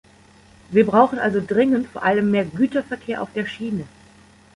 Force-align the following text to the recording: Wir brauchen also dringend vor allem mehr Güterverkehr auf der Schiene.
Wir 0.71 0.87
brauchen 0.87 1.19
also 1.19 1.43
dringend 1.45 1.87
vor 1.87 2.01
allem 2.01 2.31
mehr 2.31 2.43
Güterverkehr 2.43 3.21
auf 3.21 3.31
der 3.33 3.45
Schiene. 3.45 3.85